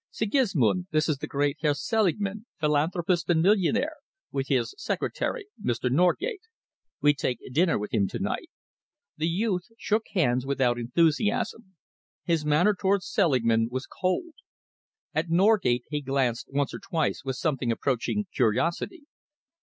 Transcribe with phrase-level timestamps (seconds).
[0.09, 3.97] Sigismund, this is the great Herr Selingman, philanthropist and millionaire,
[4.31, 5.91] with his secretary, Mr.
[5.91, 6.41] Norgate.
[7.01, 8.49] We take dinner with him to night."
[9.17, 11.75] The youth shook hands without enthusiasm.
[12.23, 14.33] His manner towards Selingman was cold.
[15.13, 19.03] At Norgate he glanced once or twice with something approaching curiosity.